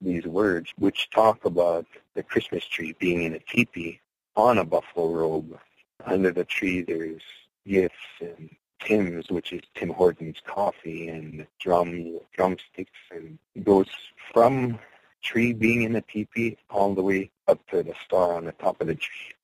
[0.00, 4.00] these words, which talk about the Christmas tree being in a teepee
[4.36, 5.58] on a buffalo robe.
[6.04, 7.22] Under the tree, there's
[7.66, 13.88] gifts and Tim's, which is Tim Hortons coffee, and drum drumsticks, and goes
[14.32, 14.78] from
[15.22, 18.80] tree being in a teepee all the way up to the star on the top
[18.80, 19.34] of the tree.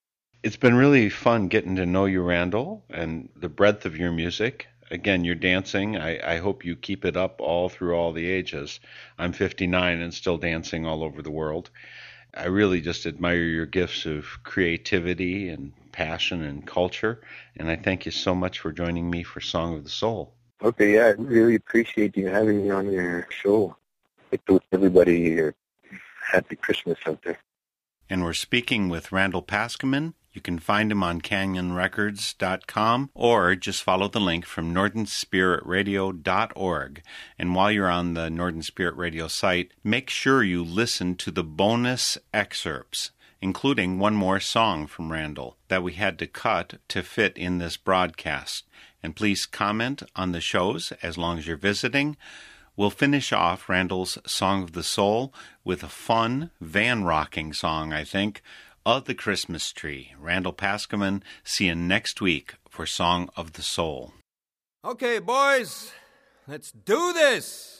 [0.42, 4.68] It's been really fun getting to know you, Randall, and the breadth of your music.
[4.90, 5.96] Again, you're dancing.
[5.96, 8.80] I, I hope you keep it up all through all the ages.
[9.18, 11.70] I'm 59 and still dancing all over the world.
[12.34, 17.22] I really just admire your gifts of creativity and passion and culture,
[17.56, 20.34] and I thank you so much for joining me for Song of the Soul.
[20.62, 23.76] Okay, yeah, I really appreciate you having me on your show.
[24.32, 25.54] I wish everybody here
[26.26, 27.38] happy Christmas out there.
[28.10, 30.14] And we're speaking with Randall Paskemin.
[30.36, 37.02] You can find him on canyonrecords.com or just follow the link from northernspiritradio.org.
[37.38, 41.42] And while you're on the Northern Spirit Radio site, make sure you listen to the
[41.42, 47.38] bonus excerpts, including one more song from Randall that we had to cut to fit
[47.38, 48.66] in this broadcast.
[49.02, 52.18] And please comment on the shows as long as you're visiting.
[52.76, 55.32] We'll finish off Randall's Song of the Soul
[55.64, 58.42] with a fun van rocking song, I think,
[58.86, 60.14] of the Christmas Tree.
[60.18, 64.12] Randall Paskemin, see you next week for Song of the Soul.
[64.84, 65.90] Okay, boys,
[66.46, 67.75] let's do this.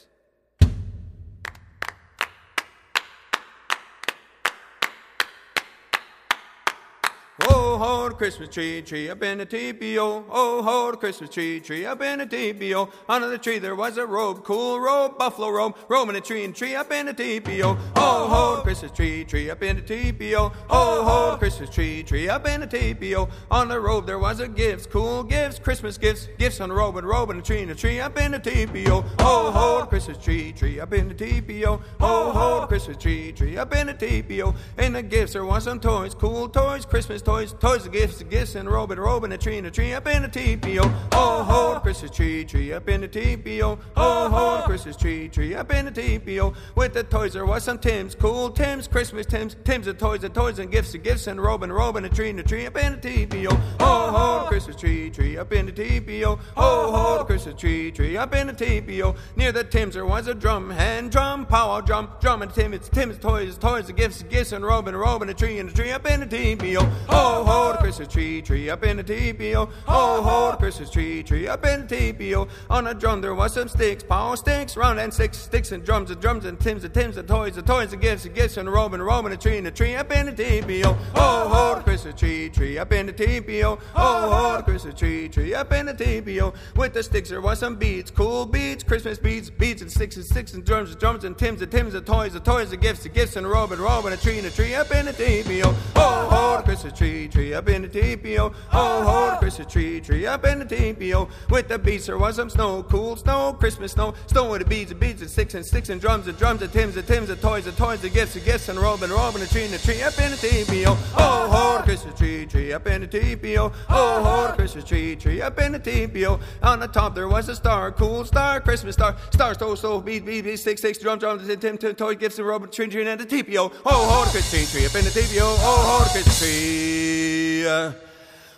[7.42, 10.24] Oh, ho, the Christmas tree, tree up in the TPO.
[10.30, 12.90] Oh, ho, the Christmas tree, tree up in the TPO.
[13.10, 16.44] Under the tree there was a robe, cool robe, buffalo robe, robe in a tree
[16.46, 17.78] and tree up in the TPO.
[17.94, 20.54] Oh, ho, the Christmas tree, tree up in the TPO.
[20.70, 23.30] Oh, ho, the Christmas tree, tree up in the TPO.
[23.50, 26.96] On the robe there was a gifts, cool gifts, Christmas gifts, gifts on the robe
[26.96, 29.04] and robe in a tree and a tree up in the TPO.
[29.18, 31.82] Oh, ho, the Christmas tree, tree up in the TPO.
[32.00, 34.56] Oh, ho, the Christmas tree, tree up in the TPO.
[34.78, 38.30] In the gifts there was some toys, cool toys, Christmas toys, toys and gifts, and
[38.30, 40.22] gifts, and a robe and a robe and a tree and a tree up in
[40.22, 41.08] the TPO.
[41.10, 43.78] Oh, ho, the Christmas tree, tree up in the TPO.
[43.96, 46.54] Oh, ho, the Christmas tree, tree up in the TPO.
[46.76, 50.32] With the toys there was some Tim's, cool Tim's, Christmas Tim's, Tim's and toys and
[50.32, 52.38] toys and gifts and gifts, and a robe and a robe and a tree and
[52.38, 53.60] a tree up in the TPO.
[53.80, 56.38] Oh, ho, the Christmas tree, tree up in the TPO.
[56.56, 59.16] Oh, ho, the Christmas tree, tree up in the TPO.
[59.34, 62.88] Near the Tim's there was a drum, hand drum, powwow drum, drum and Tim, it's
[62.88, 65.68] Tim's toys, toys and gifts, gifts, and a robe and robe and a tree and
[65.68, 66.88] a tree up in the TPO.
[67.08, 69.70] Oh, ho, the Christmas tree, tree up in the TPO.
[69.88, 72.48] Oh, ho, the Christmas tree, tree up in the TPO.
[72.70, 76.10] On a drum there was some sticks, power sticks, round and sticks, sticks and drums
[76.10, 78.68] and drums and Tims and Tims and toys and toys and gifts and gifts and
[78.68, 80.96] a robe and a a tree and a tree up in the TPO.
[81.14, 83.80] Oh, ho, the Christmas tree, tree up in the TPO.
[83.94, 86.54] Oh, ho, the Christmas tree, tree up in the TPO.
[86.76, 90.24] With the sticks there was some beads, cool beads, Christmas beads, beads and sticks and
[90.24, 93.04] sticks and drums and drums and Tims and Tims and toys and toys and gifts
[93.04, 95.12] and gifts and a robe and a a tree and a tree up in the
[95.12, 95.74] TPO.
[95.94, 98.52] Oh, ho, the Christmas tree, tree tree up in the TPO.
[98.72, 101.30] Oh, ho, the Christmas tree, tree up in the TPO.
[101.48, 102.06] With the the beats.
[102.06, 104.14] There was some snow, cool snow, Christmas snow.
[104.26, 106.72] Snow with the beads, and beads, and sticks, and sticks, and drums, and drums, and
[106.72, 109.46] tims, and tims, and toys, and toys, and gifts, and gifts, and robe, and a
[109.46, 110.96] tree, and a tree up in the TPO.
[111.18, 113.72] Oh, ho, the Christmas tree, tree up in the TPO.
[113.90, 116.40] Oh, ho, the Christmas tree, tree up in the TPO.
[116.62, 119.16] On the top there was a star, cool star, Christmas star.
[119.30, 122.38] Star, so, so, bead, bead, bead, sticks, sticks, drums, drums, and tim, tim, toys, gifts,
[122.38, 123.72] and robe, and tree, tree, and the TPO.
[123.84, 125.40] Oh, ho, the Christmas tree, tree up in the TPO.
[125.42, 126.95] Oh, ho, the Christmas tree.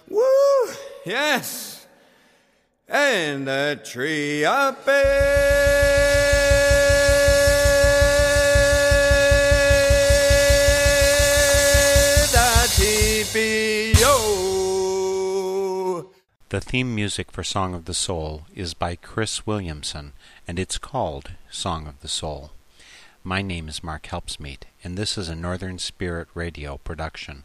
[0.08, 0.74] Woo,
[1.04, 1.86] yes.
[2.88, 4.86] And the tree up.
[16.50, 20.14] The theme music for Song of the Soul is by Chris Williamson,
[20.48, 22.52] and it's called Song of the Soul.
[23.22, 27.44] My name is Mark Helpsmeet, and this is a Northern Spirit Radio production.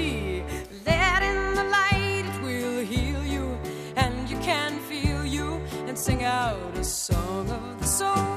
[6.01, 8.30] sing out a song of the soul.